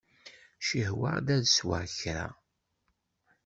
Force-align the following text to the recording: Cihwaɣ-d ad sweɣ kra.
Cihwaɣ-d 0.67 1.27
ad 1.35 1.43
sweɣ 1.55 1.83
kra. 1.99 2.27